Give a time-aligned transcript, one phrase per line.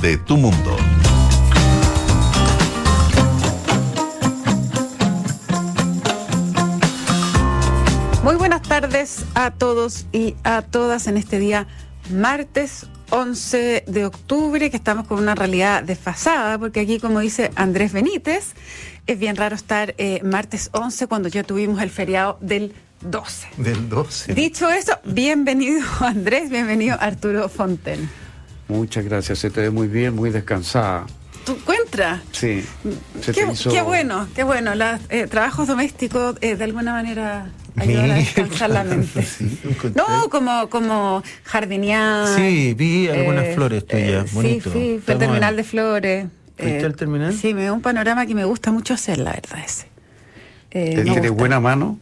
[0.00, 0.76] de tu mundo.
[8.22, 11.66] Muy buenas tardes a todos y a todas en este día
[12.10, 17.92] martes 11 de octubre, que estamos con una realidad desfasada, porque aquí, como dice Andrés
[17.92, 18.52] Benítez,
[19.06, 23.48] es bien raro estar eh, martes 11 cuando ya tuvimos el feriado del 12.
[23.56, 24.34] Del 12.
[24.34, 28.27] Dicho eso, bienvenido Andrés, bienvenido Arturo Fonten.
[28.68, 31.06] Muchas gracias, se te ve muy bien, muy descansada.
[31.44, 32.20] ¿Tú encuentras?
[32.32, 32.62] Sí.
[33.22, 33.70] Se qué, te hizo...
[33.70, 34.74] qué, bueno, qué bueno.
[34.74, 39.22] Los eh, trabajos domésticos eh, de alguna manera ayudan a descansar la mente.
[39.24, 39.58] sí,
[39.94, 42.36] no, como, como jardinear.
[42.36, 44.70] Sí, vi algunas eh, flores tuyas, bonito.
[44.70, 46.26] Sí, sí, fue el terminal de flores.
[46.58, 47.32] ¿Fuiste al terminal?
[47.32, 49.86] Sí, me da un panorama que me gusta mucho hacer, la verdad, ese.
[50.70, 51.98] Eh, ¿Tiene buena mano?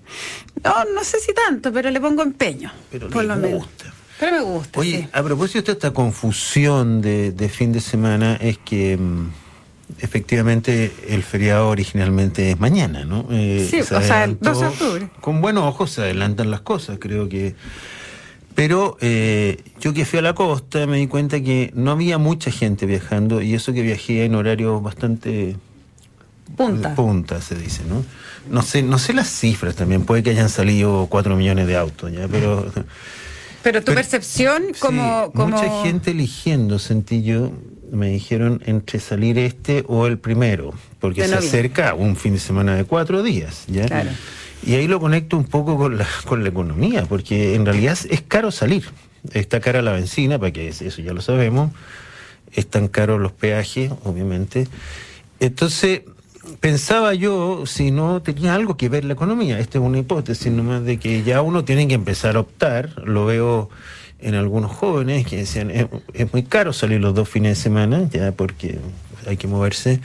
[0.65, 2.73] No, no sé si tanto, pero le pongo empeño.
[2.91, 3.93] Pero por lo gusta.
[4.19, 4.81] Pero me gusta.
[4.81, 9.29] Oye, a propósito de esta confusión de, de, fin de semana, es que mm,
[10.01, 13.27] efectivamente el feriado originalmente es mañana, ¿no?
[13.31, 15.09] Eh, sí, o sea, el 2 de octubre.
[15.21, 17.55] Con buenos ojos se adelantan las cosas, creo que.
[18.55, 22.51] Pero eh, yo que fui a la costa me di cuenta que no había mucha
[22.51, 25.57] gente viajando y eso que viajé en horarios bastante
[26.57, 26.95] punta.
[26.95, 28.03] Punta se dice, ¿no?
[28.51, 32.11] No sé, no sé las cifras también, puede que hayan salido cuatro millones de autos
[32.13, 32.73] ya, pero
[33.67, 37.51] pero tu percepción como, como, Mucha gente eligiendo, sentí yo,
[37.91, 42.77] me dijeron entre salir este o el primero, porque se acerca un fin de semana
[42.77, 43.87] de cuatro días, ¿ya?
[43.87, 44.11] Claro.
[44.65, 48.23] Y ahí lo conecto un poco con la, con la economía, porque en realidad es
[48.23, 48.85] caro salir.
[49.33, 51.73] Está cara la benzina, para que eso ya lo sabemos.
[52.53, 54.69] Están caros los peajes, obviamente.
[55.41, 56.03] Entonces,
[56.61, 59.59] pensaba yo si no tenía algo que ver la economía.
[59.59, 63.03] Esta es una hipótesis nomás de que ya uno tiene que empezar a optar.
[63.05, 63.69] Lo veo
[64.19, 68.33] en algunos jóvenes que decían es, muy caro salir los dos fines de semana, ya
[68.33, 68.79] porque
[69.27, 70.01] hay que moverse.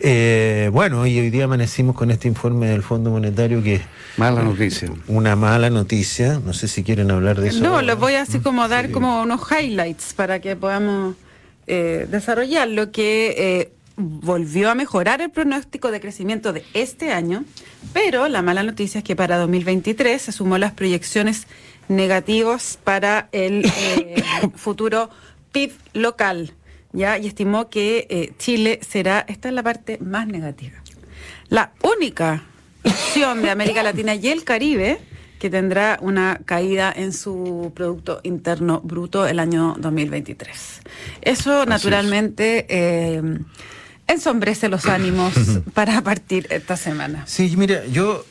[0.00, 3.80] Eh, bueno, y hoy día amanecimos con este informe del Fondo Monetario que...
[4.16, 4.92] Mala noticia.
[5.08, 6.40] Una mala noticia.
[6.44, 7.60] No sé si quieren hablar de eso.
[7.60, 11.16] No, les voy así como dar como unos highlights para que podamos
[11.66, 13.34] eh, desarrollar lo que...
[13.38, 17.44] Eh, volvió a mejorar el pronóstico de crecimiento de este año,
[17.92, 21.48] pero la mala noticia es que para 2023 se sumó las proyecciones
[21.88, 24.22] negativas para el eh,
[24.54, 25.10] futuro
[25.50, 26.54] PIB local,
[26.92, 27.18] ¿ya?
[27.18, 30.80] Y estimó que eh, Chile será, esta es la parte más negativa,
[31.48, 32.44] la única
[32.84, 35.00] opción de América Latina y el Caribe
[35.40, 40.82] que tendrá una caída en su Producto Interno Bruto el año 2023.
[41.22, 43.22] Eso, naturalmente, eh,
[44.08, 45.32] ensombrece los ánimos
[45.74, 47.24] para partir esta semana.
[47.26, 48.24] Sí, mira, yo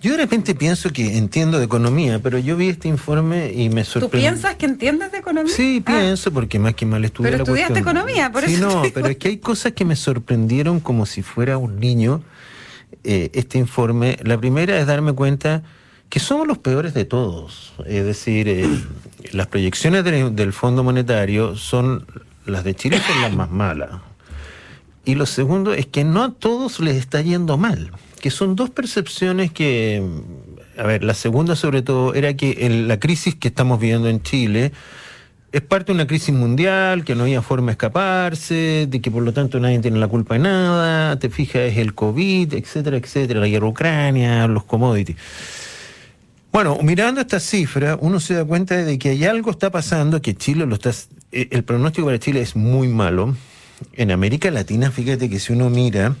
[0.00, 3.84] yo de repente pienso que entiendo de economía, pero yo vi este informe y me
[3.84, 4.08] sorprendió.
[4.08, 5.52] ¿Tú piensas que entiendes de economía?
[5.52, 5.90] Sí, ah.
[5.90, 8.68] pienso, porque más que mal estudié pero estudiaste economía, por sí, eso.
[8.68, 12.22] no, pero es que hay cosas que me sorprendieron como si fuera un niño.
[13.02, 15.64] Eh, este informe, la primera es darme cuenta
[16.08, 17.72] que somos los peores de todos.
[17.84, 18.68] Es decir, eh,
[19.32, 22.06] las proyecciones del Fondo Monetario son
[22.46, 23.90] las de Chile son las más malas.
[25.08, 28.68] Y lo segundo es que no a todos les está yendo mal, que son dos
[28.68, 30.06] percepciones que,
[30.76, 34.70] a ver, la segunda sobre todo era que la crisis que estamos viviendo en Chile
[35.50, 39.22] es parte de una crisis mundial, que no había forma de escaparse, de que por
[39.22, 43.40] lo tanto nadie tiene la culpa de nada, te fijas, es el COVID, etcétera, etcétera,
[43.40, 45.16] la guerra Ucrania, los commodities.
[46.52, 50.34] Bueno, mirando esta cifra, uno se da cuenta de que hay algo está pasando, que
[50.34, 50.90] Chile lo está,
[51.32, 53.34] eh, el pronóstico para Chile es muy malo,
[53.92, 56.16] en América Latina, fíjate que si uno mira,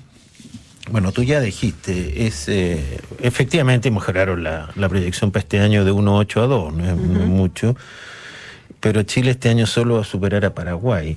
[0.90, 5.92] bueno, tú ya dijiste, es eh, efectivamente mejoraron la, la, proyección para este año de
[5.92, 7.76] 1,8 a 2, no es mucho,
[8.80, 11.16] pero Chile este año solo va a superar a Paraguay.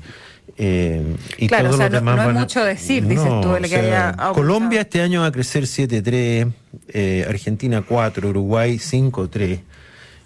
[0.57, 4.16] Eh, y claro, o sea, no, no es mucho decir, dices tú, el que haya
[4.34, 6.51] Colombia este año va a crecer 7,3,
[6.90, 9.59] eh, Argentina 4, Uruguay 5,3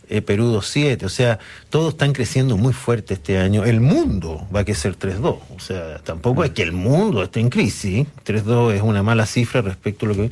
[0.10, 1.40] eh, Perú 2.7, o sea,
[1.70, 3.64] todos están creciendo muy fuerte este año.
[3.64, 7.50] El mundo va a crecer 3.2, o sea, tampoco es que el mundo esté en
[7.50, 10.32] crisis, 3.2 es una mala cifra respecto a lo que...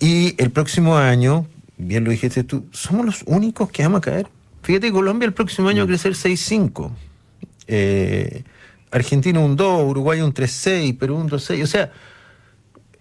[0.00, 1.46] Y el próximo año,
[1.76, 4.26] bien lo dijiste tú, somos los únicos que vamos a caer.
[4.62, 6.90] Fíjate, Colombia el próximo año va a crecer 6.5.
[7.68, 8.42] Eh,
[8.90, 11.62] Argentina un 2, Uruguay un 3.6, Perú un 2.6.
[11.62, 11.92] O sea,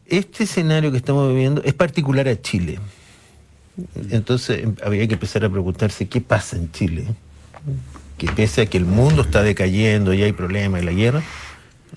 [0.05, 2.79] este escenario que estamos viviendo es particular a Chile.
[4.09, 7.05] Entonces em, había que empezar a preguntarse qué pasa en Chile.
[8.17, 11.23] Que pese a que el mundo está decayendo y hay problemas y la guerra,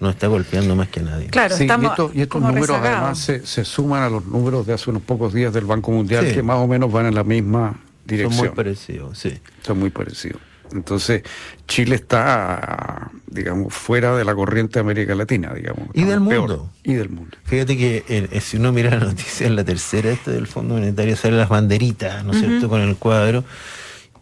[0.00, 1.28] no está golpeando más que nadie.
[1.28, 5.52] Claro, y, estos números además se, suman a los números de hace unos pocos días
[5.52, 8.32] del Banco Mundial que más o menos van en la misma dirección.
[8.32, 9.38] Son muy parecidos, sí.
[9.62, 10.40] Son muy parecidos.
[10.72, 11.22] Entonces,
[11.68, 15.88] Chile está, digamos, fuera de la corriente de América Latina, digamos.
[15.94, 16.70] Y del mundo.
[16.82, 17.36] Y del mundo.
[17.44, 21.16] Fíjate que eh, si uno mira la noticia en la tercera este del Fondo Monetario,
[21.16, 23.44] salen las banderitas, ¿no es cierto?, con el cuadro.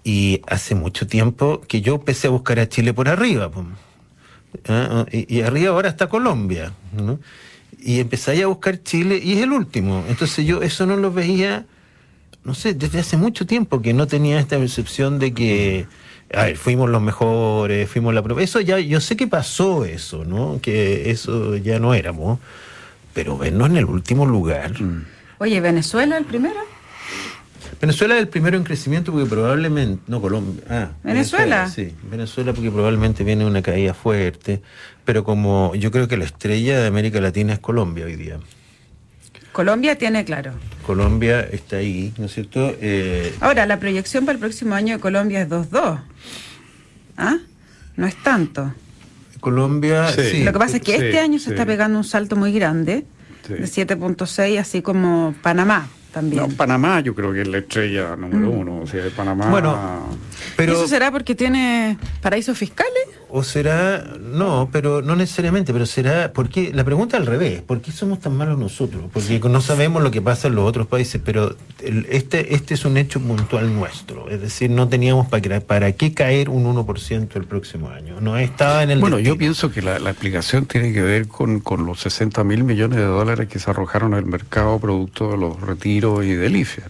[0.04, 3.50] Y hace mucho tiempo que yo empecé a buscar a Chile por arriba.
[4.68, 5.06] ¿Ah?
[5.10, 6.72] Y, y, arriba ahora está Colombia.
[6.92, 7.20] ¿no?
[7.80, 10.04] Y empecé a buscar Chile y es el último.
[10.08, 11.66] Entonces yo eso no lo veía,
[12.44, 15.86] no sé, desde hace mucho tiempo que no tenía esta percepción de que
[16.34, 20.60] a ver, fuimos los mejores, fuimos la Eso ya, yo sé que pasó eso, ¿no?
[20.62, 22.38] Que eso ya no éramos,
[23.14, 24.80] pero vernos en el último lugar.
[24.80, 25.04] Mm.
[25.38, 26.60] Oye, ¿Venezuela el primero?
[27.80, 31.68] Venezuela es el primero en crecimiento porque probablemente, no Colombia, ah, Venezuela.
[31.68, 34.62] Sí, Venezuela porque probablemente viene una caída fuerte,
[35.04, 38.38] pero como yo creo que la estrella de América Latina es Colombia hoy día.
[39.52, 40.52] Colombia tiene claro.
[40.86, 42.74] Colombia está ahí, ¿no es cierto?
[42.80, 46.00] Eh, Ahora, la proyección para el próximo año de Colombia es 2-2.
[47.16, 47.38] ¿Ah?
[47.96, 48.72] No es tanto.
[49.40, 50.44] Colombia, sí.
[50.44, 53.04] Lo que pasa es que este año se está pegando un salto muy grande,
[53.48, 56.42] de 7.6, así como Panamá también.
[56.42, 58.58] No, Panamá yo creo que es la estrella número mm.
[58.58, 58.80] uno.
[58.80, 59.50] O sea, Panamá.
[59.50, 60.08] Bueno,
[60.56, 60.72] pero.
[60.72, 63.02] ¿Eso será porque tiene paraísos fiscales?
[63.34, 67.90] O será, no, pero no necesariamente, pero será, porque la pregunta al revés, ¿por qué
[67.90, 69.04] somos tan malos nosotros?
[69.10, 71.56] Porque no sabemos lo que pasa en los otros países, pero
[72.10, 76.50] este, este es un hecho puntual nuestro, es decir, no teníamos para, para qué caer
[76.50, 78.98] un 1% el próximo año, no estaba en el...
[78.98, 82.98] Bueno, yo pienso que la, explicación tiene que ver con, con los 60 mil millones
[82.98, 86.82] de dólares que se arrojaron al mercado producto de los retiros y del IFE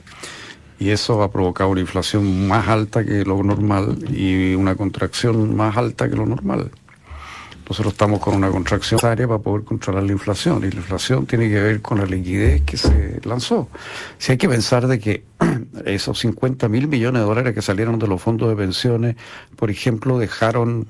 [0.83, 5.77] y eso ha provocado una inflación más alta que lo normal y una contracción más
[5.77, 6.73] alta que lo normal.
[7.69, 11.49] Nosotros estamos con una contracción necesaria para poder controlar la inflación y la inflación tiene
[11.49, 13.69] que ver con la liquidez que se lanzó.
[14.19, 15.23] Si hay que pensar de que
[15.85, 19.15] esos 50 mil millones de dólares que salieron de los fondos de pensiones,
[19.55, 20.89] por ejemplo, dejaron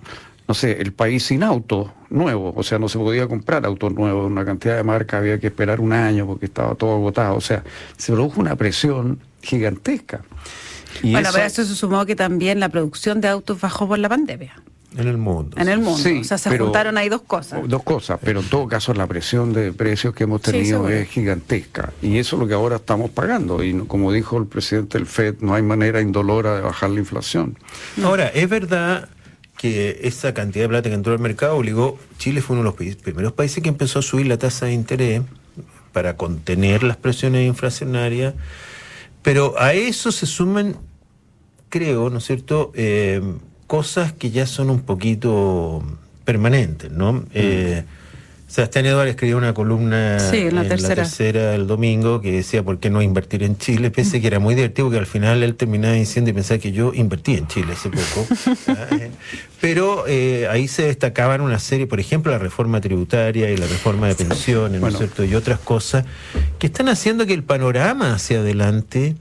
[0.52, 4.30] no sé, el país sin auto nuevo, o sea, no se podía comprar autos nuevos,
[4.30, 7.64] una cantidad de marcas había que esperar un año porque estaba todo agotado, o sea,
[7.96, 10.20] se produjo una presión gigantesca.
[11.02, 14.10] Y bueno, pero eso se sumó que también la producción de autos bajó por la
[14.10, 14.52] pandemia.
[14.94, 15.56] En el mundo.
[15.58, 16.06] En el mundo.
[16.20, 17.66] o sea, se juntaron ahí dos cosas.
[17.66, 21.94] Dos cosas, pero en todo caso la presión de precios que hemos tenido es gigantesca.
[22.02, 23.64] Y eso es lo que ahora estamos pagando.
[23.64, 27.56] Y como dijo el presidente del FED, no hay manera indolora de bajar la inflación.
[28.04, 29.08] Ahora, es verdad
[29.62, 32.96] que esa cantidad de plata que entró al mercado obligó, Chile fue uno de los
[32.96, 35.22] primeros países que empezó a subir la tasa de interés
[35.92, 38.34] para contener las presiones inflacionarias
[39.22, 40.76] pero a eso se suman,
[41.68, 43.22] creo, ¿no es cierto?, eh,
[43.66, 45.82] cosas que ya son un poquito
[46.24, 47.12] permanentes, ¿no?
[47.12, 48.01] Mm.
[48.52, 51.06] Eh, Sebastián Eduardo escribió una columna en la tercera.
[51.52, 54.88] del domingo que decía por qué no invertir en Chile, pese que era muy divertido
[54.88, 58.26] porque al final él terminaba diciendo y pensaba que yo invertí en Chile hace poco.
[59.60, 64.08] Pero eh, ahí se destacaban una serie, por ejemplo, la reforma tributaria y la reforma
[64.08, 65.24] de pensiones, ¿no es cierto?
[65.24, 66.04] Y otras cosas
[66.58, 69.16] que están haciendo que el panorama hacia adelante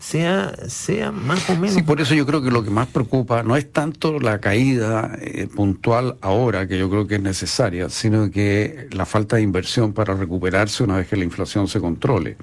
[0.00, 1.74] sea, sea más o menos.
[1.74, 5.16] Sí, por eso yo creo que lo que más preocupa no es tanto la caída
[5.20, 9.92] eh, puntual ahora, que yo creo que es necesaria, sino que la falta de inversión
[9.92, 12.36] para recuperarse una vez que la inflación se controle.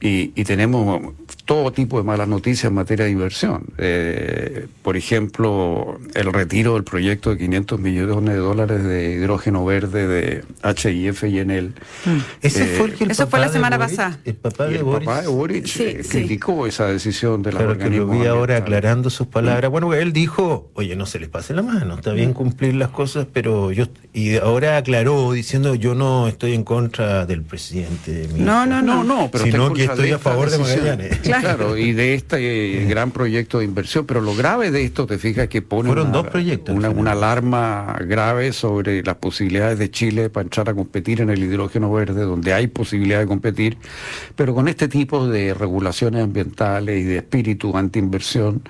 [0.00, 1.00] Y, y tenemos
[1.48, 3.64] todo tipo de malas noticias en materia de inversión.
[3.78, 10.06] Eh, por ejemplo, el retiro del proyecto de 500 millones de dólares de hidrógeno verde
[10.06, 11.72] de HIF y Enel.
[12.04, 12.18] Mm.
[12.42, 14.18] Ese fue el Eso fue la semana pasada.
[14.26, 18.58] El papá de, Boris, eh, criticó esa decisión de la Claro que lo vi ahora
[18.58, 19.70] aclarando sus palabras.
[19.70, 23.26] Bueno, él dijo, oye, no se les pase la mano, está bien cumplir las cosas,
[23.32, 23.86] pero yo...
[24.12, 28.28] Y ahora aclaró diciendo, yo no estoy en contra del presidente.
[28.36, 31.18] No, no, no, no, pero sino que estoy a favor de Magallanes.
[31.18, 31.76] Claro.
[31.76, 34.06] y de este gran proyecto de inversión.
[34.06, 38.52] Pero lo grave de esto, te fijas que pone una, dos proyectos, una, alarma grave
[38.52, 42.66] sobre las posibilidades de Chile para entrar a competir en el hidrógeno verde, donde hay
[42.66, 43.78] posibilidad de competir,
[44.36, 48.62] pero con este tipo de regulaciones ambientales y de espíritu anti-inversión,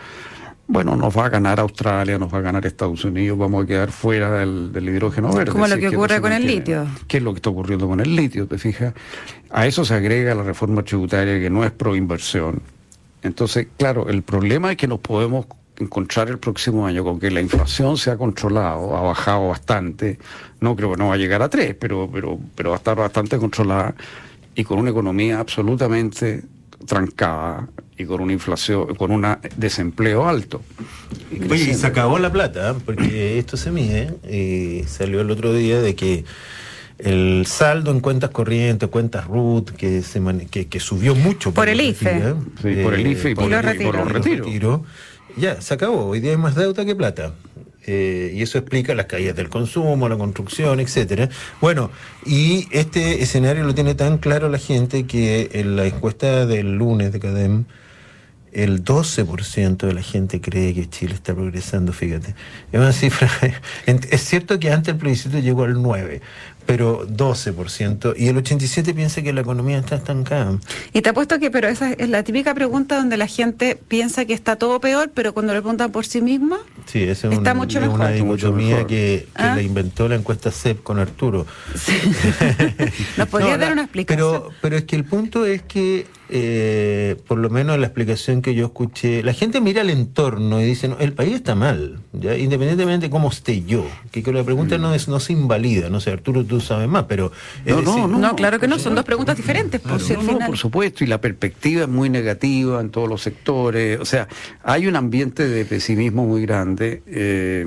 [0.69, 3.91] bueno, nos va a ganar Australia, nos va a ganar Estados Unidos, vamos a quedar
[3.91, 5.51] fuera del, hidrógeno verde.
[5.51, 6.87] Como lo que ocurre con el litio.
[7.09, 8.47] ¿Qué es lo que está ocurriendo con el litio?
[8.47, 8.93] ¿Te fijas?
[9.49, 12.61] A eso se agrega la reforma tributaria que no es pro inversión.
[13.23, 15.47] Entonces, claro, el problema es que nos podemos
[15.79, 20.19] encontrar el próximo año con que la inflación se ha controlado, ha bajado bastante,
[20.61, 22.97] no creo que no va a llegar a tres, pero, pero, pero va a estar
[22.97, 23.95] bastante controlada
[24.55, 26.43] y con una economía absolutamente
[26.87, 29.27] trancada y con una inflación, con un
[29.57, 30.63] desempleo alto.
[31.51, 32.75] Oye, y se acabó la plata, ¿eh?
[32.85, 36.25] porque esto se mide, y salió el otro día de que
[36.99, 42.35] el saldo en cuentas corrientes, cuentas RUT, que se que, subió mucho por, el IFE.
[42.65, 42.83] ¿eh?
[42.83, 44.81] por el IFE y por, los retiros.
[45.37, 46.07] ya, se acabó.
[46.07, 47.33] Hoy día hay más deuda que plata.
[47.91, 51.31] Eh, y eso explica las caídas del consumo, la construcción, etcétera.
[51.61, 51.91] Bueno,
[52.27, 57.13] y este escenario lo tiene tan claro la gente que en la encuesta del lunes
[57.13, 57.65] de CADEM,
[58.59, 62.35] el 12% de la gente cree que Chile está progresando, fíjate.
[62.73, 63.31] Es una cifra.
[63.87, 66.21] Es cierto que antes el plebiscito llegó al 9%,
[66.67, 70.59] pero 12%, y el 87% piensa que la economía está estancada.
[70.93, 74.35] Y te apuesto que, pero esa es la típica pregunta donde la gente piensa que
[74.35, 77.95] está todo peor, pero cuando le preguntan por sí misma, sí, es está mucho mejor.
[77.95, 79.55] una dicotomía que, que ¿Ah?
[79.55, 81.47] la inventó la encuesta CEP con Arturo.
[81.75, 81.93] Sí.
[83.17, 84.29] ¿Nos podría dar una explicación?
[84.31, 88.55] Pero, pero es que el punto es que eh, por lo menos la explicación que
[88.55, 92.37] yo escuché, la gente mira el entorno y dice, el país está mal, ¿ya?
[92.37, 94.81] independientemente de cómo esté yo, que, la pregunta mm.
[94.81, 97.33] no, es, no se invalida, no sé, Arturo tú sabes más, pero...
[97.65, 99.81] No, no, no, claro que no, son dos preguntas diferentes.
[99.81, 100.01] Por,
[100.47, 104.29] por supuesto, y la perspectiva es muy negativa en todos los sectores, o sea,
[104.63, 107.03] hay un ambiente de pesimismo muy grande.
[107.07, 107.67] Eh,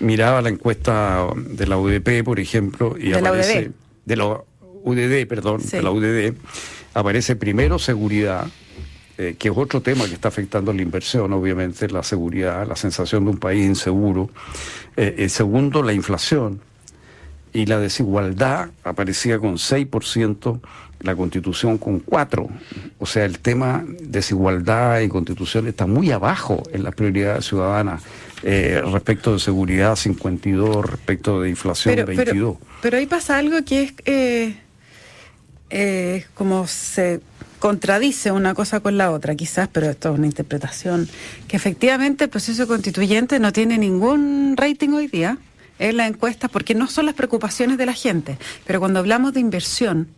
[0.00, 3.54] miraba la encuesta de la UDP, por ejemplo, y de aparece...
[3.54, 3.74] La UDD.
[4.04, 4.26] De la
[4.82, 6.34] UDD, perdón, de la UDD
[6.94, 8.46] aparece primero seguridad,
[9.18, 13.24] eh, que es otro tema que está afectando la inversión, obviamente, la seguridad, la sensación
[13.24, 14.30] de un país inseguro.
[14.96, 16.60] Eh, eh, segundo, la inflación.
[17.52, 20.60] Y la desigualdad aparecía con 6%,
[21.00, 22.48] la constitución con 4%.
[22.98, 28.02] O sea, el tema desigualdad y constitución está muy abajo en las prioridades ciudadanas.
[28.42, 32.56] respecto de seguridad 52, respecto de inflación 22.
[32.56, 34.54] Pero, pero, ahí pasa algo que es eh,
[36.34, 37.20] como se
[37.60, 41.08] contradice una cosa con la otra, quizás, pero esto es una interpretación,
[41.46, 45.38] que efectivamente el proceso constituyente no tiene ningún rating hoy día
[45.78, 49.40] en la encuesta, porque no son las preocupaciones de la gente, pero cuando hablamos de
[49.40, 50.08] inversión,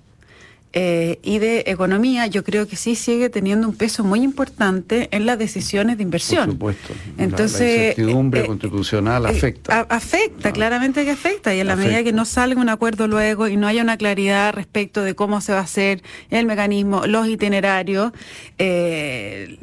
[0.75, 5.27] eh, y de economía, yo creo que sí sigue teniendo un peso muy importante en
[5.27, 6.45] las decisiones de inversión.
[6.45, 6.95] Por supuesto.
[7.19, 9.81] Entonces, la, incertidumbre eh, constitucional afecta.
[9.91, 10.53] afecta, ah.
[10.53, 11.55] claramente que afecta.
[11.55, 14.55] Y en la medida que no salga un acuerdo luego y no haya una claridad
[14.55, 18.13] respecto de cómo se va a hacer el mecanismo, los itinerarios,
[18.57, 19.59] eh,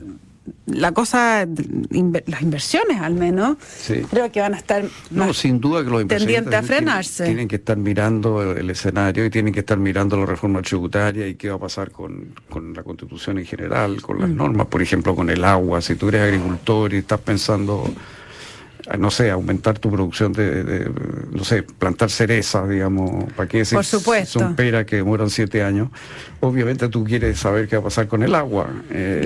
[0.66, 3.58] la cosa, las inversiones al menos,
[4.10, 7.26] creo que van a estar no, sin duda que los tendientes a frenarse.
[7.26, 11.36] Tienen, que estar mirando el escenario y tienen que estar mirando la reforma tributaria y
[11.36, 14.36] qué va a pasar con, con la constitución en general, con las mm.
[14.36, 15.82] normas, por ejemplo, con el agua.
[15.82, 17.84] Si tú eres agricultor y estás pensando
[18.98, 20.90] no sé, aumentar tu producción de,
[21.32, 24.40] no sé, plantar cereza, digamos, para que Por supuesto.
[24.40, 25.90] son peras que demoran siete años.
[26.40, 28.68] Obviamente tú quieres saber qué va a pasar con el agua.
[28.90, 29.22] Eh,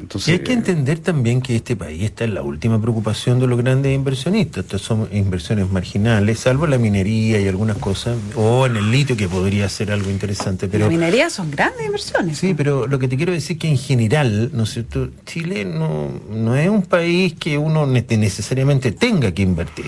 [0.00, 3.46] entonces, y hay que entender también que este país está en la última preocupación de
[3.46, 4.64] los grandes inversionistas.
[4.64, 9.28] Estas son inversiones marginales, salvo la minería y algunas cosas, o en el litio, que
[9.28, 10.68] podría ser algo interesante.
[10.68, 12.38] Pero, la minería son grandes inversiones.
[12.38, 15.08] Sí, pero lo que te quiero decir es que en general, ¿no es cierto?
[15.24, 19.86] Chile no, no es un país que uno necesariamente tenga que invertir.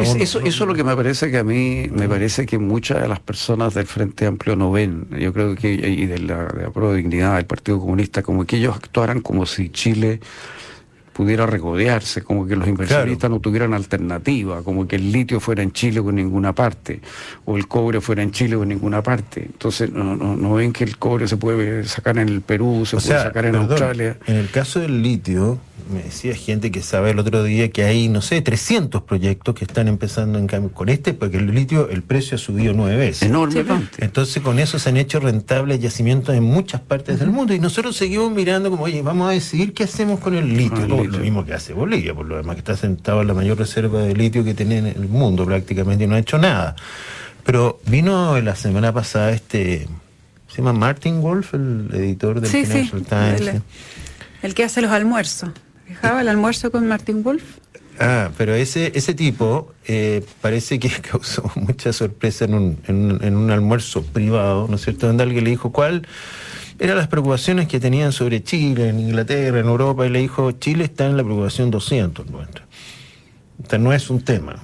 [0.00, 3.08] eso, eso es lo que me parece que a mí, me parece que muchas de
[3.08, 5.06] las personas del Frente Amplio no ven.
[5.18, 8.56] Yo creo que, y de la, de la Pro Dignidad, del Partido Comunista, como que
[8.56, 10.20] ellos actuaran como si Chile
[11.18, 15.72] pudiera regodearse, como que los inversionistas no tuvieran alternativa, como que el litio fuera en
[15.72, 17.00] Chile con ninguna parte,
[17.44, 19.42] o el cobre fuera en Chile con ninguna parte.
[19.44, 22.98] Entonces, no, no, no ven que el cobre se puede sacar en el Perú, se
[22.98, 24.16] puede sacar en Australia.
[24.26, 25.58] En el caso del litio,
[25.92, 29.64] me decía gente que sabe el otro día que hay, no sé, 300 proyectos que
[29.64, 33.22] están empezando en cambio con este, porque el litio, el precio ha subido nueve veces.
[33.22, 34.04] Enormemente.
[34.04, 37.96] Entonces, con eso se han hecho rentables yacimientos en muchas partes del mundo y nosotros
[37.96, 40.86] seguimos mirando como, oye, vamos a decidir qué hacemos con el litio.
[41.08, 44.00] Lo mismo que hace Bolivia, por lo demás, que está sentado en la mayor reserva
[44.00, 46.76] de litio que tiene en el mundo prácticamente y no ha hecho nada.
[47.44, 49.86] Pero vino la semana pasada este,
[50.48, 53.62] se llama Martin Wolf, el editor del Financial Times.
[54.42, 55.50] el que hace los almuerzos.
[55.88, 57.42] ¿Dejaba el almuerzo con Martin Wolf?
[58.00, 63.50] Ah, pero ese, ese tipo eh, parece que causó mucha sorpresa en un, en, un,
[63.50, 65.06] almuerzo privado, ¿no es cierto?
[65.06, 66.06] Donde alguien le dijo cuál
[66.78, 70.84] eran las preocupaciones que tenían sobre Chile, en Inglaterra, en Europa, y le dijo, Chile
[70.84, 72.66] está en la preocupación 200 nuestra.
[73.72, 74.56] O no es un tema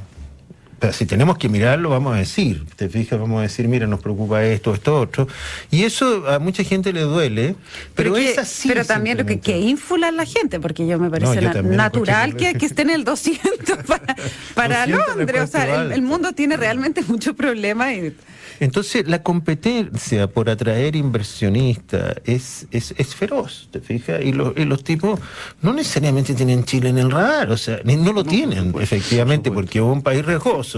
[0.93, 4.45] si tenemos que mirarlo, vamos a decir, te fijas, vamos a decir, mira, nos preocupa
[4.45, 5.29] esto, esto, otro.
[5.71, 7.57] Y eso a mucha gente le duele,
[7.95, 8.69] pero, es así.
[8.69, 12.55] Pero también lo que, que infula a la gente, porque yo me parece natural que,
[12.55, 13.79] que, esté en el 200
[14.55, 15.43] para, Londres.
[15.43, 17.93] O sea, el, mundo tiene realmente muchos problemas.
[17.93, 18.15] Y,
[18.61, 24.23] entonces, la competencia por atraer inversionistas es, es, es feroz, ¿te fijas?
[24.25, 25.21] Y, los tipos
[25.63, 29.85] no necesariamente tienen Chile en el radar, o sea, no lo tienen, efectivamente, porque es
[29.85, 30.25] un país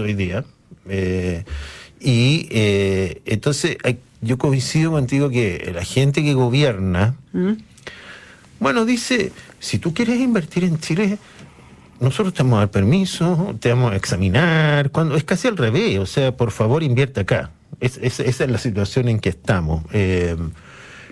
[0.03, 0.45] hoy día.
[0.87, 1.43] Eh,
[1.99, 3.77] y eh, entonces,
[4.21, 7.15] yo coincido contigo que la gente que gobierna.
[7.33, 7.53] ¿Mm?
[8.59, 11.17] Bueno, dice, si tú quieres invertir en Chile,
[11.99, 15.99] nosotros te vamos a dar permiso, te vamos a examinar, cuando es casi al revés,
[15.99, 17.51] o sea, por favor invierte acá.
[17.79, 19.83] Es, esa es la situación en que estamos.
[19.93, 20.35] Eh,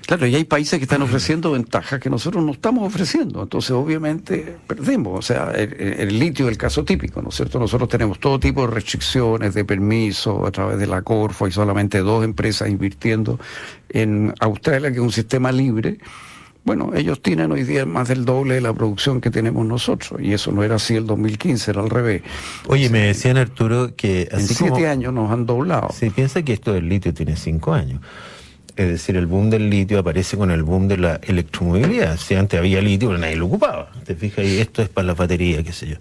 [0.06, 3.42] Claro, y hay países que están ofreciendo ventajas que nosotros no estamos ofreciendo.
[3.42, 5.18] Entonces, obviamente, perdemos.
[5.18, 7.58] O sea, el, el litio es el caso típico, ¿no es cierto?
[7.58, 11.46] Nosotros tenemos todo tipo de restricciones, de permisos a través de la Corfo.
[11.46, 13.40] Hay solamente dos empresas invirtiendo
[13.90, 15.98] en Australia, que es un sistema libre.
[16.66, 20.34] Bueno, ellos tienen hoy día más del doble de la producción que tenemos nosotros, y
[20.34, 22.24] eso no era así el 2015, era al revés.
[22.68, 24.28] Oye, me decían Arturo que...
[24.32, 25.90] Así en siete años nos han doblado.
[25.92, 28.02] Se piensa que esto del litio tiene cinco años.
[28.76, 32.18] Es decir, el boom del litio aparece con el boom de la electromovilidad.
[32.18, 33.90] Si antes había litio, pero nadie lo ocupaba.
[34.04, 35.96] Te fijas, y esto es para la batería, qué sé yo.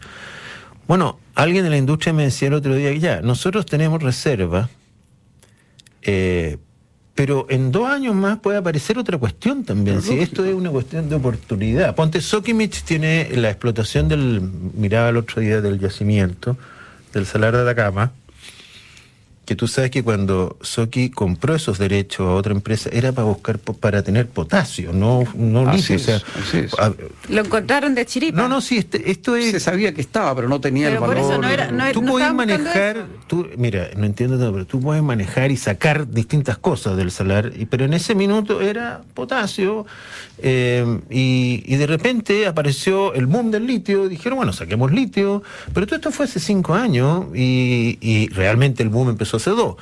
[0.89, 4.69] Bueno, alguien de la industria me decía el otro día que ya, nosotros tenemos reserva,
[6.03, 6.59] eh,
[7.15, 10.03] pero en dos años más puede aparecer otra cuestión también.
[10.03, 11.95] Si esto es una cuestión de oportunidad.
[11.95, 14.41] Ponte Sokimich tiene la explotación del,
[14.75, 16.57] miraba el otro día del yacimiento,
[17.13, 18.13] del salar de Atacama
[19.45, 23.59] que tú sabes que cuando Soki compró esos derechos a otra empresa era para buscar
[23.59, 25.99] para tener potasio, no no litio,
[27.29, 28.37] lo encontraron de chiripa.
[28.37, 31.17] No, no, sí, este, esto es se sabía que estaba, pero no tenía el valor.
[31.17, 34.81] Por eso no era, no, tú puedes manejar, tú, mira, no entiendo todo, pero tú
[34.81, 39.87] puedes manejar y sacar distintas cosas del salar, y, pero en ese minuto era potasio
[40.39, 45.87] eh, y, y, de repente apareció el boom del litio, dijeron, bueno, saquemos litio, pero
[45.87, 49.77] todo esto fue hace cinco años y, y realmente el boom empezó hace dos.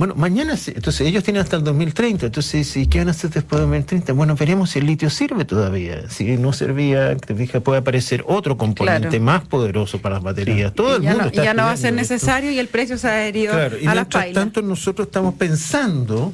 [0.00, 3.60] Bueno, mañana, entonces ellos tienen hasta el 2030, entonces, ¿y qué van a hacer después
[3.60, 4.14] del 2030?
[4.14, 6.08] Bueno, veremos si el litio sirve todavía.
[6.08, 10.72] Si no servía, te fijas, puede aparecer otro componente más poderoso para las baterías.
[10.72, 13.08] Todo el ya mundo no, ya no va a ser necesario y el precio se
[13.08, 16.32] ha adherido claro, y a mientras tanto, nosotros estamos pensando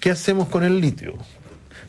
[0.00, 1.14] qué hacemos con el litio.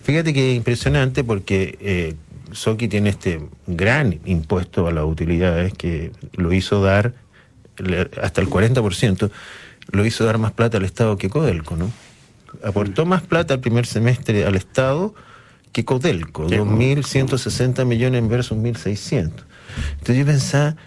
[0.07, 2.15] Fíjate que es impresionante porque eh,
[2.53, 7.13] Soki tiene este gran impuesto a las utilidades que lo hizo dar
[8.23, 9.29] hasta el 40%,
[9.91, 11.91] lo hizo dar más plata al Estado que Codelco, ¿no?
[12.63, 15.13] Aportó más plata al primer semestre al Estado
[15.73, 19.31] que Codelco, 2.160 millones versus 1.600.
[19.91, 20.77] Entonces yo pensaba,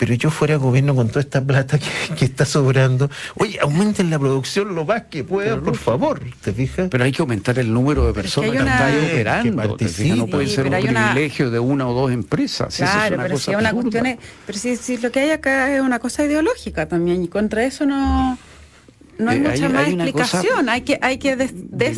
[0.00, 1.78] pero yo fuera gobierno con toda esta plata
[2.16, 6.88] que, está sobrando, oye, aumenten la producción lo más que puedan, por favor, ¿te fijas?
[6.90, 9.62] Pero hay que aumentar el número de personas que, están operando,
[10.16, 12.74] no puede ser un privilegio de una o dos empresas.
[12.74, 16.88] Claro, pero si una cuestión pero si, lo que hay acá es una cosa ideológica
[16.88, 18.38] también, y contra eso no
[19.20, 20.68] no hay eh, mucha más explicación.
[20.68, 21.36] Hay que, hay que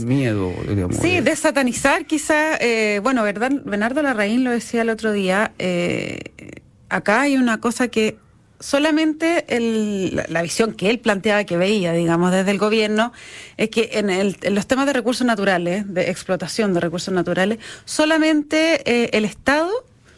[0.05, 0.97] miedo, digamos.
[0.97, 2.57] Sí, desatanizar quizá.
[2.57, 5.53] Eh, bueno, verdad, Bernardo Larraín lo decía el otro día.
[5.59, 6.32] Eh,
[6.93, 8.17] acá hay una cosa que
[8.61, 9.45] solamente
[10.29, 13.13] la, visión que él planteaba, que veía, digamos, desde el gobierno,
[13.57, 19.11] es que en, los temas de recursos naturales, de explotación de recursos naturales, solamente eh,
[19.13, 19.71] el Estado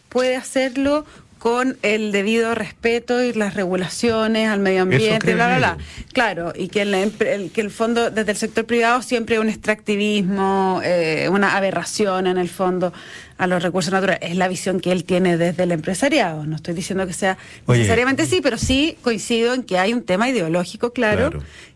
[0.08, 1.04] puede hacerlo
[1.44, 5.78] con el debido respeto y las regulaciones al medio ambiente, bla, bla, bla.
[6.14, 11.28] Claro, y que el, que el fondo, desde el sector privado, siempre un extractivismo, eh,
[11.30, 12.94] una aberración en el fondo
[13.38, 14.20] a los recursos naturales.
[14.22, 16.46] Es la visión que él tiene desde el empresariado.
[16.46, 20.28] No estoy diciendo que sea necesariamente sí, pero sí coincido en que hay un tema
[20.28, 21.30] ideológico, claro,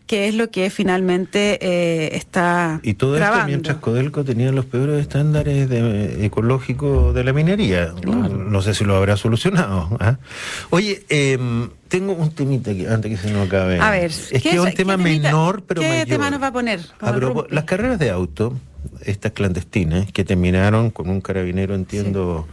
[0.09, 2.79] que es lo que finalmente eh, está.
[2.81, 7.93] Y todo esto mientras Codelco tenía los peores estándares de, ecológicos de la minería.
[8.03, 9.95] No, sé si lo habrá solucionado.
[9.99, 10.17] ¿ah?
[10.71, 13.79] Oye, em, tengo un temita aquí, antes que se nos acabe.
[13.79, 16.79] A ver, es que es un tema menor, pero ¿Qué tema nos va a poner?
[17.49, 18.55] las carreras de auto,
[19.05, 22.47] estas clandestinas, que terminaron con un carabinero, entiendo.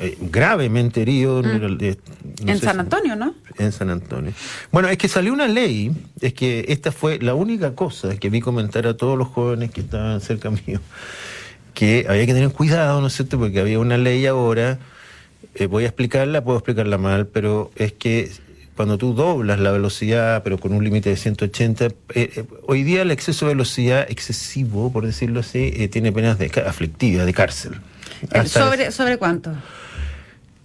[0.00, 1.40] Eh, gravemente herido.
[1.42, 2.48] Mm.
[2.48, 3.34] en San Antonio, ¿no?
[3.58, 4.32] En San Antonio.
[4.72, 8.40] Bueno, es que salió una ley, es que esta fue la única cosa que vi
[8.40, 10.80] comentar a todos los jóvenes que estaban cerca mío,
[11.74, 13.38] que había que tener cuidado, ¿no es cierto?
[13.38, 14.80] Porque había una ley ahora,
[15.54, 18.32] eh, voy a explicarla, puedo explicarla mal, pero es que
[18.76, 23.10] cuando tú doblas la velocidad, pero con un límite de 180, eh, hoy día el
[23.10, 27.80] exceso de velocidad excesivo, por decirlo así, tiene penas de aflictivas, de cárcel.
[28.46, 29.52] ¿Sobre, ¿Sobre cuánto?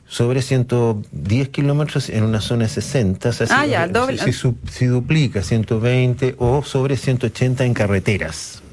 [0.09, 4.19] sobre 110 kilómetros en una zona de 60, ah, ya, doble.
[4.33, 8.63] Si, duplica 120 o sobre 180 en carreteras.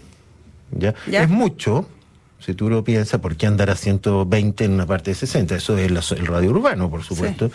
[0.73, 0.95] ¿Ya?
[1.07, 1.87] Es mucho,
[2.41, 5.57] si tú lo piensas, ¿por qué andar a 120 en una parte de 60?
[5.57, 7.51] Eso es el radio urbano, por supuesto.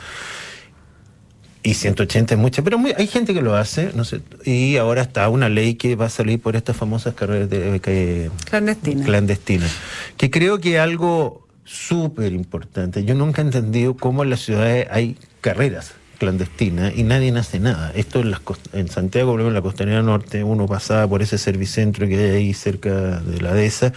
[1.63, 5.30] Y 180 es mucho, pero hay gente que lo hace, no sé, y ahora está
[5.30, 9.06] una ley que va a salir por estas famosas carreras de, clandestinas.
[9.06, 9.71] clandestinas.
[10.17, 13.06] Que creo que algo súper importante.
[13.06, 17.91] Yo nunca he entendido cómo en las ciudades hay carreras clandestinas y nadie hace nada.
[17.95, 18.41] Esto en, las,
[18.74, 23.19] en Santiago, en la costanera norte, uno pasaba por ese servicentro que hay ahí cerca
[23.19, 23.93] de la dehesa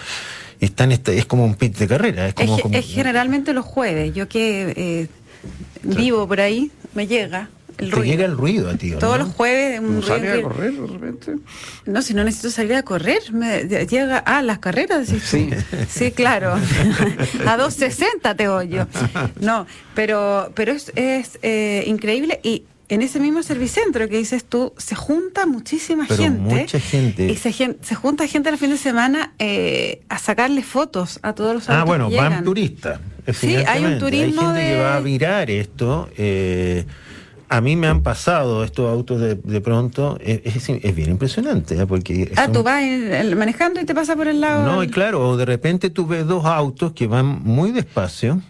[0.60, 2.28] están este, es como un pit de carrera.
[2.28, 4.14] Es, como, es, generalmente los jueves.
[4.14, 5.08] Yo que eh,
[5.82, 8.92] vivo por ahí, me llega el Te llega el ruido a ti.
[8.92, 9.80] Todos los jueves.
[9.80, 11.36] Un ¿No a correr de repente?
[11.86, 13.20] No, si no necesito salir a correr.
[13.32, 14.18] Me llega.
[14.18, 15.50] Ah, las carreras, Sí.
[15.88, 16.52] sí, claro.
[17.46, 18.86] a 2.60 te oyo.
[19.40, 24.74] No, pero, pero es, es eh, increíble y en ese mismo servicentro que dices tú,
[24.76, 26.30] se junta muchísima gente.
[26.30, 27.26] Mucha gente.
[27.30, 31.54] Y se, se junta gente el fin de semana eh, a sacarle fotos a todos
[31.54, 33.00] los Ah, bueno, van turistas.
[33.32, 34.42] Sí, hay un turismo.
[34.42, 36.10] Hay gente que va a virar esto.
[36.16, 36.84] Eh,
[37.48, 41.86] a mí me han pasado estos autos de, de pronto, es, es, bien impresionante, ¿eh?
[41.86, 42.32] porque...
[42.36, 42.82] Ah, tú vas
[43.36, 44.64] manejando y te pasa por el lado...
[44.64, 48.40] No, y claro, de repente tú ves dos autos que van muy despacio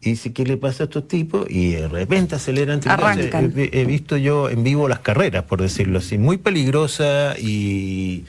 [0.00, 1.46] y dice, ¿qué le pasa a estos tipos?
[1.50, 2.80] Y de repente aceleran.
[2.86, 3.52] Arrancan.
[3.56, 8.24] He, he, visto yo en vivo las carreras, por decirlo así, muy peligrosa y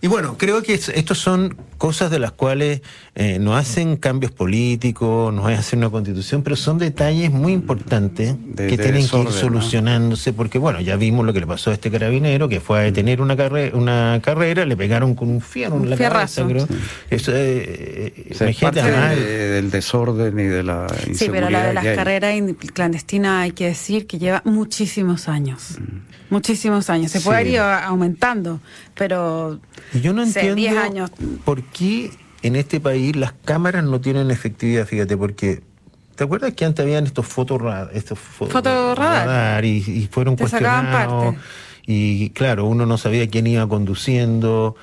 [0.00, 2.82] y bueno, creo que estos son cosas de las cuales
[3.14, 8.76] eh, no hacen cambios políticos, no hacen una constitución, pero son detalles muy importantes que
[8.76, 12.48] tienen que ir solucionándose, porque bueno, ya vimos lo que le pasó a este carabinero,
[12.48, 15.96] que fue a detener una, carrera una carrera, le pegaron con un fierro en la
[15.96, 16.66] cabeza, creo.
[17.10, 21.16] Eso, eh, eh parte del desorden y de la inseguridad.
[21.16, 22.34] Sí, pero la de las carreras
[22.72, 25.78] clandestinas hay que decir que lleva muchísimos años.
[25.78, 26.08] Mm.
[26.30, 27.10] Muchísimos años.
[27.10, 28.60] Se puede ir aumentando,
[28.98, 29.60] pero.
[29.94, 31.10] Yo no entiendo años.
[31.44, 32.10] por qué
[32.42, 35.62] en este país las cámaras no tienen efectividad, fíjate, porque.
[36.16, 41.36] ¿Te acuerdas que antes habían estos fotorradar, estos fotorradar y, y, fueron Te cuestionados?
[41.86, 44.74] Y claro, uno no sabía quién iba conduciendo.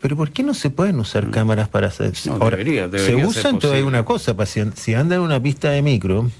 [0.00, 1.30] Pero ¿por qué no se pueden usar mm.
[1.30, 2.12] cámaras para hacer?
[2.30, 5.82] Ahora, debería, debería se usan todavía una cosa, si, si anda en una pista de
[5.82, 6.30] micro,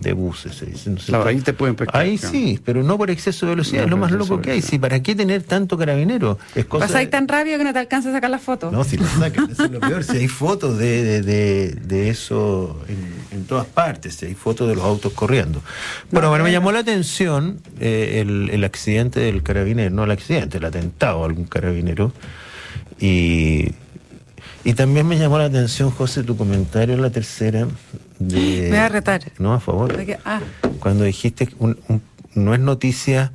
[0.00, 0.54] de buses.
[0.54, 4.10] Se ahí te pueden Ahí sí, pero no por exceso de velocidad, es lo más
[4.10, 4.62] loco que hay.
[4.62, 6.38] Si ¿Para qué tener tanto carabinero?
[6.54, 8.70] Es cosa Vas ahí tan rápido que no te alcanza a sacar la foto.
[8.70, 10.04] No, si lo sacan, eso es lo peor.
[10.04, 14.84] Si hay fotos de, de, de, eso en, todas partes, si hay fotos de los
[14.84, 15.62] autos corriendo.
[16.10, 20.58] Bueno, bueno, me llamó la atención eh, el, el accidente del carabinero, no el accidente,
[20.58, 22.12] el atentado a algún carabinero.
[23.00, 23.72] Y
[24.64, 27.66] y también me llamó la atención, José, tu comentario en la tercera.
[28.18, 29.22] De, me va a retar.
[29.38, 29.96] No, a favor.
[30.24, 30.40] Ah.
[30.80, 31.54] Cuando dijiste que
[32.34, 33.32] no es noticia.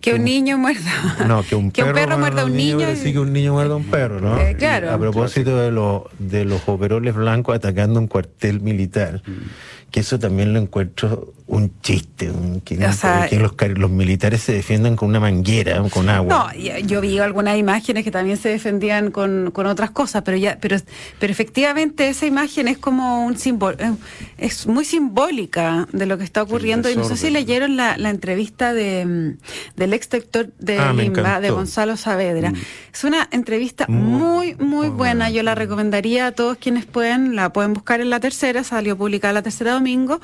[0.00, 1.26] Que un niño muerda.
[1.26, 2.86] No, que un, perro, muerda a un niño.
[2.94, 4.38] Sí, que un niño muerda a un perro, ¿no?
[4.38, 4.92] Eh, claro.
[4.92, 9.22] a propósito de, lo, de los overoles blancos atacando un cuartel militar.
[9.26, 12.30] Mm que eso también lo encuentro un chiste,
[12.76, 16.52] que, los, los, militares se defiendan con una manguera, con agua.
[16.54, 20.58] No, yo, vi algunas imágenes que también se defendían con, con otras cosas, pero ya,
[20.60, 20.76] pero,
[21.18, 23.92] pero efectivamente esa imagen es como un símbolo, eh,
[24.36, 26.90] es muy simbólica de lo que está ocurriendo.
[26.90, 29.36] Y no sé si leyeron la, la entrevista de,
[29.76, 32.50] del ex director de ah, Limba, de Gonzalo Saavedra.
[32.50, 32.56] Mm.
[32.92, 35.30] Es una entrevista muy, muy, buena.
[35.30, 39.32] Yo la recomendaría a todos quienes pueden, la pueden buscar en la tercera, salió publicada
[39.32, 40.20] la tercera domingo,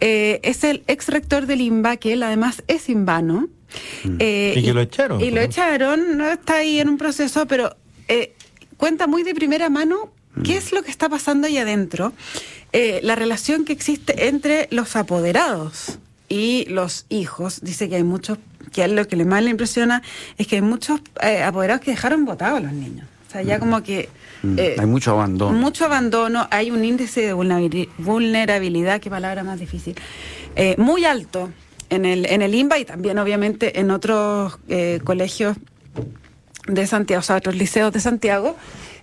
[0.00, 1.60] eh, es el ex rector del
[1.98, 3.48] Que él además es invano.
[4.04, 4.16] Mm.
[4.18, 5.20] Eh, y que lo echaron.
[5.20, 7.76] Y lo echaron, no está ahí en un proceso, pero
[8.08, 8.34] eh,
[8.76, 10.12] cuenta muy de primera mano
[10.44, 10.58] qué mm.
[10.58, 12.12] es lo que está pasando ahí adentro,
[12.72, 17.60] la relación que existe entre los apoderados y los hijos.
[17.62, 18.38] Dice que hay muchos,
[18.72, 20.02] que a él lo que le más le impresiona
[20.38, 21.00] es que hay muchos
[21.44, 23.06] apoderados que dejaron votados a los niños.
[23.30, 23.60] O sea, ya mm.
[23.60, 24.08] como que.
[24.56, 25.56] Eh, hay mucho abandono.
[25.56, 29.94] Mucho abandono, hay un índice de vulnerabilidad, qué palabra más difícil,
[30.56, 31.52] eh, muy alto
[31.90, 35.56] en el, en el INBA y también obviamente en otros eh, colegios
[36.66, 38.56] de Santiago, o sea, otros liceos de Santiago.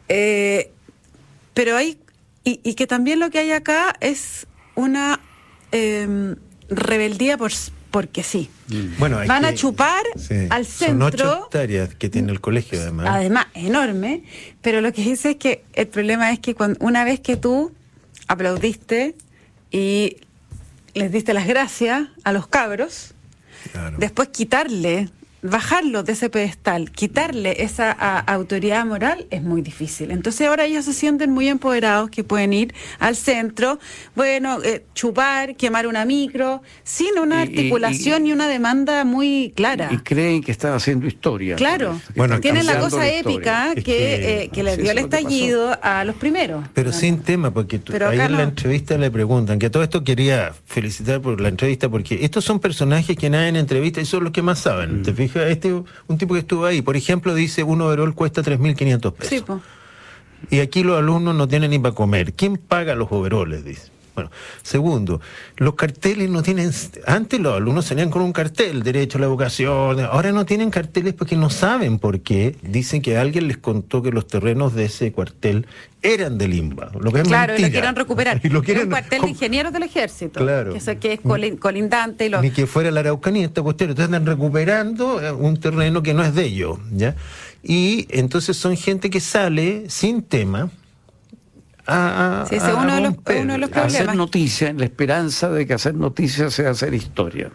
[0.08, 2.00] pero hay,
[2.44, 5.20] y, y, que también lo que hay acá es una
[5.72, 6.36] em,
[6.70, 7.52] rebeldía por,
[7.92, 8.50] porque sí.
[8.68, 9.00] Mm.
[9.00, 10.04] Bueno, Van a chupar
[10.50, 10.88] al centro.
[10.88, 13.08] Son ocho hectáreas que tiene el colegio, además.
[13.10, 14.24] Además, enorme.
[14.62, 17.74] Pero lo que dice es que el problema es que cuando, una vez que tú
[18.28, 19.16] aplaudiste
[19.72, 20.18] y
[20.98, 23.14] les diste las gracias a los cabros,
[23.98, 25.10] después quitarle
[25.50, 30.12] bajarlo de ese pedestal, quitarle esa autoridad moral es muy difícil.
[30.12, 33.80] Entonces ahora ellos se sienten muy empoderados que pueden ir al centro,
[34.16, 39.90] bueno, eh, chupar, quemar una micro, sin una articulación y, una demanda muy clara.
[39.92, 41.56] Y creen que están haciendo historia.
[41.56, 46.66] Claro, bueno, tienen la cosa épica que, que, les dio el estallido a los primeros.
[46.74, 50.54] Pero sin tema, porque ahí en la entrevista le preguntan, que a todo esto quería
[50.66, 54.34] felicitar por la entrevista, porque estos son personajes que nadie en entrevista y son los
[54.34, 55.37] que más saben, ¿te fijas?
[55.44, 59.62] Este un tipo que estuvo ahí, por ejemplo, dice un overol cuesta 3.500 pesos.
[60.50, 62.34] Y aquí los alumnos no tienen ni para comer.
[62.34, 63.66] ¿Quién paga los overoles?
[63.66, 63.92] Dice.
[64.18, 64.32] Bueno,
[64.64, 65.22] segundo,
[65.58, 66.72] los carteles no tienen,
[67.06, 71.14] antes los alumnos salían con un cartel, derecho a la educación, ahora no tienen carteles
[71.14, 72.56] porque no saben por qué.
[72.64, 75.68] Dicen que alguien les contó que los terrenos de ese cuartel
[76.02, 76.94] eran del INBA.
[77.00, 78.42] Lo que es claro, y lo quieren recuperar.
[78.44, 80.40] Y lo quieren, un cuartel de ingenieros del ejército.
[80.40, 80.74] Claro.
[80.74, 81.20] Que, que es
[81.60, 82.26] colindante.
[82.26, 83.92] Y Ni que fuera la Araucanía, esta cuestión.
[83.92, 86.80] Entonces están recuperando eh, un terreno que no es de ellos.
[86.92, 87.16] ¿ya?
[87.62, 90.72] Y entonces son gente que sale sin tema
[92.50, 93.96] sí, ese es uno, de los, problemas.
[93.96, 97.52] Hacer noticia, en la esperanza de que hacer noticia sea hacer historia.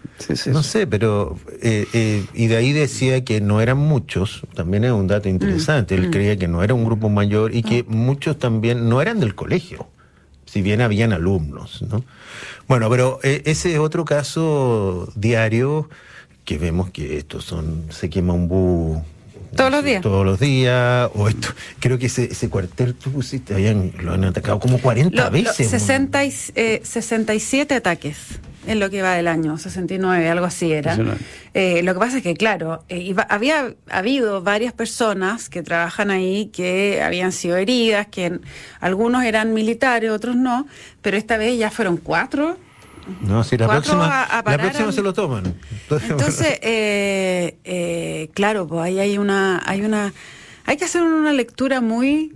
[0.47, 1.37] no sé, pero.
[1.61, 5.95] Eh, eh, y de ahí decía que no eran muchos, también es un dato interesante.
[5.95, 6.11] Él mm.
[6.11, 7.95] creía que no era un grupo mayor y que mm.
[7.95, 9.87] muchos también no eran del colegio,
[10.47, 12.03] si bien habían alumnos, ¿no?
[12.69, 15.91] Bueno, pero eh, ese es otro caso diario
[16.45, 17.85] que vemos que estos son.
[17.91, 18.99] Se quema un bus
[19.57, 20.03] todos los días.
[20.03, 21.11] Todos los días.
[21.15, 21.49] O esto,
[21.81, 25.69] creo que ese, ese cuartel tú pusiste, habían, lo han atacado como 40 veces.
[25.69, 26.23] 60
[26.83, 30.97] 67 ataques en lo que va del año, 69, algo así era.
[31.55, 36.47] Eh, lo que pasa es que, claro, eh, había habido varias personas que trabajan ahí
[36.47, 38.39] que habían sido heridas, que
[38.81, 40.67] algunos eran militares, otros no,
[41.01, 42.57] pero esta vez ya fueron cuatro
[43.23, 45.55] no, si la próxima, la próxima se lo toman.
[45.91, 50.13] Entonces, eh, eh, claro, pues ahí hay una, hay una,
[50.67, 52.33] hay que hacer una lectura muy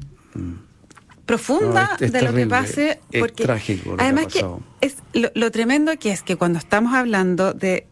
[1.24, 4.44] profunda de lo que pase, porque es trágico además que,
[4.81, 7.87] es lo, tremendo que es que cuando estamos hablando de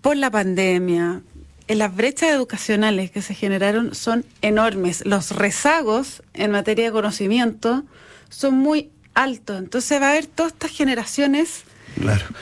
[0.00, 1.22] por la pandemia,
[1.68, 5.04] en las brechas educacionales que se generaron son enormes.
[5.06, 7.84] Los rezagos en materia de conocimiento
[8.28, 9.58] son muy altos.
[9.58, 11.64] Entonces va a haber todas estas generaciones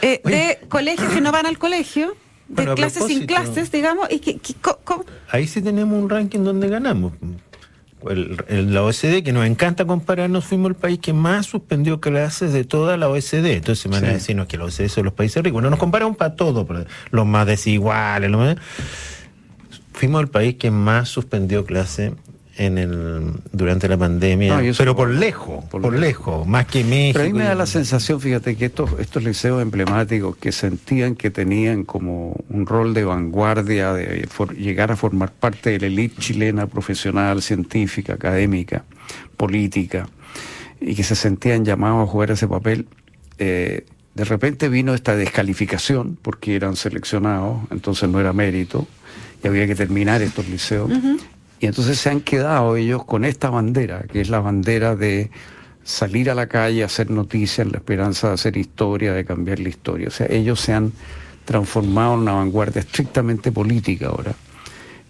[0.02, 2.16] eh, de colegios que no van al colegio,
[2.48, 4.38] de clases sin clases, digamos, y que,
[5.30, 7.12] Ahí sí tenemos un ranking donde ganamos.
[8.08, 12.64] El, la OSD, que nos encanta compararnos, fuimos el país que más suspendió clases de
[12.64, 13.46] toda la OSD.
[13.46, 15.62] Entonces se van a decirnos que la OSD son los países ricos.
[15.62, 16.66] No nos comparamos para todo,
[17.10, 18.30] los más desiguales.
[19.92, 22.12] Fuimos el país que más suspendió clases
[22.58, 27.18] en el durante la pandemia, pero por lejos, por, lejos, más que México.
[27.18, 31.16] Pero a mí me da la sensación, fíjate, que estos, estos liceos emblemáticos que sentían
[31.16, 36.16] que tenían como un rol de vanguardia, de llegar a formar parte de la élite
[36.18, 38.84] chilena profesional, científica, académica,
[39.36, 40.08] política,
[40.80, 42.86] y que se sentían llamados a jugar ese papel,
[43.38, 48.86] eh, de repente vino esta descalificación, porque eran seleccionados, entonces no era mérito,
[49.44, 50.90] y había que terminar estos liceos.
[51.60, 55.30] Y entonces se han quedado ellos con esta bandera, que es la bandera de
[55.84, 60.08] salir a la calle, hacer noticias, la esperanza de hacer historia, de cambiar la historia.
[60.08, 60.92] O sea, ellos se han
[61.44, 64.34] transformado en una vanguardia estrictamente política ahora.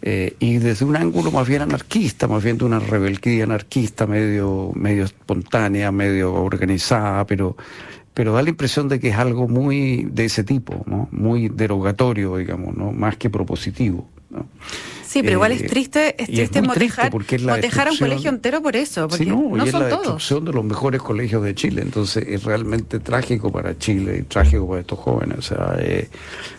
[0.03, 4.71] Eh, y desde un ángulo más bien anarquista, más bien de una rebeldía anarquista medio,
[4.75, 7.57] medio espontánea, medio organizada, pero,
[8.13, 11.09] pero da la impresión de que es algo muy de ese tipo, ¿no?
[11.11, 12.93] muy derogatorio, digamos, ¿no?
[12.93, 14.09] más que propositivo.
[14.31, 14.47] ¿no?
[15.17, 19.09] Sí, pero igual es eh, triste, es triste motejar, a un colegio entero por eso,
[19.09, 22.99] porque no, y es la destrucción de los mejores colegios de Chile, entonces es realmente
[23.01, 26.11] trágico para Chile y trágico para estos jóvenes, o sea, eh,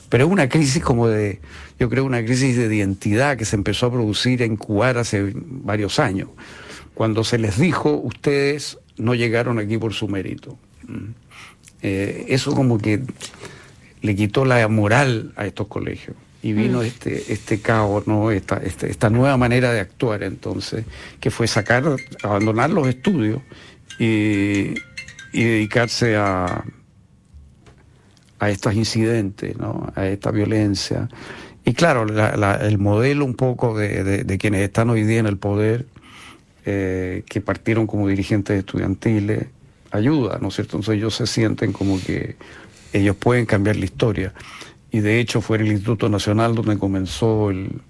[0.09, 1.39] pero es una crisis como de,
[1.79, 5.99] yo creo, una crisis de identidad que se empezó a producir en Cubar hace varios
[5.99, 6.29] años,
[6.95, 10.57] cuando se les dijo, ustedes no llegaron aquí por su mérito.
[10.87, 11.11] Mm.
[11.83, 13.03] Eh, eso como que
[14.01, 16.15] le quitó la moral a estos colegios
[16.47, 16.83] y vino mm.
[16.83, 18.31] este, este caos, ¿no?
[18.31, 20.85] Esta, este, esta nueva manera de actuar entonces,
[21.19, 21.83] que fue sacar,
[22.23, 23.41] abandonar los estudios
[23.99, 24.75] y,
[25.33, 26.63] dedicarse a,
[28.39, 29.91] a estos incidentes, ¿no?
[29.93, 31.09] a esta violencia.
[31.65, 32.05] Y claro,
[32.61, 35.85] el modelo un poco de, quienes están hoy día en el poder,
[36.65, 39.47] eh, que partieron como dirigentes estudiantiles,
[39.91, 40.77] ayuda, ¿no es cierto?
[40.77, 42.37] Entonces ellos se sienten como que
[42.93, 44.33] ellos pueden cambiar la historia
[44.91, 47.81] y de hecho fue en el Instituto Nacional donde comenzó el,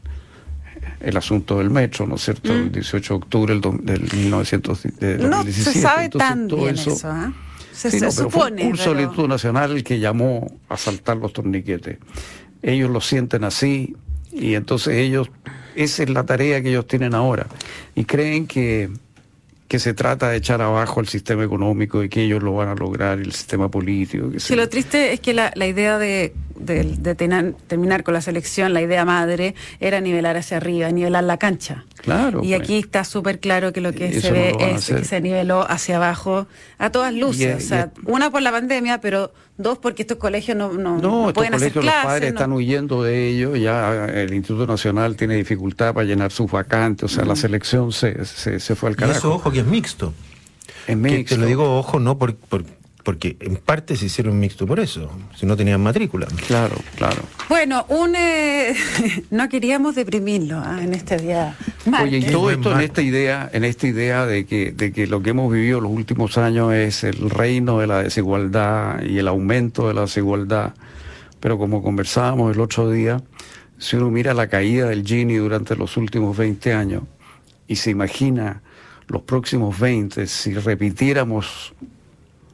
[1.00, 2.54] el asunto del metro, ¿no es cierto?
[2.54, 3.18] El 18 mm.
[3.18, 5.28] de octubre del, 1917.
[5.28, 7.32] No se sabe tan bien eso, ¿eh?
[7.72, 8.64] se, supone.
[8.64, 11.98] un curso del Instituto Nacional que llamó a saltar los torniquetes.
[12.64, 13.96] Ellos lo sienten así
[14.32, 15.30] y entonces ellos,
[15.76, 17.46] esa es la tarea que ellos tienen ahora.
[17.96, 18.90] Y creen que
[19.68, 22.76] que se trata de echar abajo el sistema económico y que ellos lo van a
[22.76, 24.32] lograr, el sistema político.
[24.32, 27.16] Que sí, lo triste es que la, la idea de, de,
[27.68, 31.86] terminar con la selección, la idea madre, era nivelar hacia arriba, nivelar la cancha.
[31.98, 32.42] Claro.
[32.44, 32.62] Y pues.
[32.62, 36.48] aquí está súper claro que lo que se ve es que se niveló hacia abajo
[36.78, 37.64] a todas luces.
[37.64, 41.54] o sea, una por la pandemia, pero dos porque estos colegios no, no, no, pueden
[41.54, 41.94] hacer clases.
[41.94, 46.50] Los padres están huyendo de ellos, ya el Instituto Nacional tiene dificultad para llenar sus
[46.50, 47.38] vacantes, o sea, la mm.
[47.38, 49.18] selección se, se, fue al carajo.
[49.18, 50.14] Y eso, ojo, que es mixto.
[50.88, 51.36] Es mixto.
[51.36, 52.36] te lo digo, ojo, no por,
[53.08, 56.28] porque en parte se hicieron mixto por eso, si no tenían matrícula.
[56.46, 57.22] Claro, claro.
[57.48, 58.76] Bueno, un eh,
[59.32, 60.84] no queríamos deprimirlo ¿ah?
[60.84, 61.56] en este día.
[62.04, 65.22] Oye, y todo esto en esta idea, en esta idea de que, de que lo
[65.22, 69.88] que hemos vivido los últimos años es el reino de la desigualdad y el aumento
[69.88, 70.74] de la desigualdad.
[71.40, 73.24] Pero como conversábamos el otro día,
[73.78, 77.04] si uno mira la caída del Gini durante los últimos 20 años
[77.70, 78.64] y se imagina
[79.08, 81.74] los próximos 20, si repitiéramos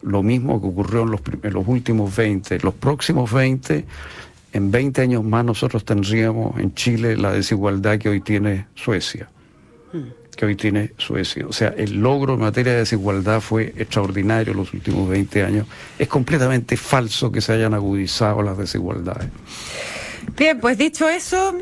[0.03, 3.85] lo mismo que ocurrió en los, los últimos 20, los próximos 20,
[4.53, 9.29] en 20 años más nosotros tendríamos en Chile la desigualdad que hoy tiene Suecia
[10.35, 11.45] que hoy tiene Suecia.
[11.47, 15.67] O sea, el logro en materia de desigualdad fue extraordinario en los últimos 20 años.
[15.97, 19.29] Es completamente falso que se hayan agudizado las desigualdades.
[20.37, 21.55] Bien, pues dicho eso,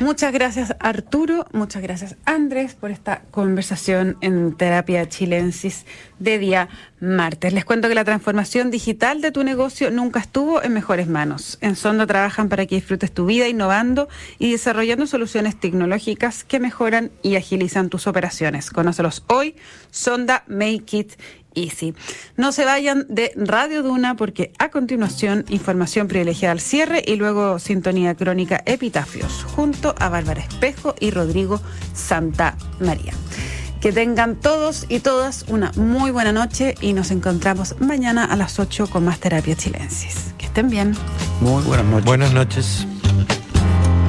[0.00, 5.86] muchas gracias Arturo, muchas gracias Andrés por esta conversación en Terapia Chilensis
[6.18, 6.68] de día
[7.00, 7.52] martes.
[7.52, 11.58] Les cuento que la transformación digital de tu negocio nunca estuvo en mejores manos.
[11.60, 14.08] En Sonda trabajan para que disfrutes tu vida innovando
[14.38, 18.70] y desarrollando soluciones tecnológicas que mejoran y agilizan tus operaciones.
[18.70, 19.56] Conócelos hoy,
[19.90, 21.12] Sonda Make It
[21.54, 21.94] Easy.
[22.36, 27.58] No se vayan de Radio Duna porque a continuación información privilegiada al cierre y luego
[27.58, 31.60] sintonía crónica Epitafios junto a Bárbara Espejo y Rodrigo
[31.94, 33.12] Santa María.
[33.80, 38.58] Que tengan todos y todas una muy buena noche y nos encontramos mañana a las
[38.58, 40.32] 8 con más terapia chilensis.
[40.38, 40.94] Que estén bien.
[41.40, 42.04] Muy buenas noches.
[42.06, 42.86] Buenas noches.